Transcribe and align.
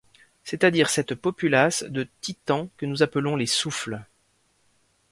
c’est-à-dire 0.43 0.89
cette 0.89 1.13
populace 1.13 1.83
de 1.83 2.07
titans 2.21 2.69
que 2.77 2.87
nous 2.87 3.03
appelons 3.03 3.35
les 3.35 3.45
souffles. 3.45 4.03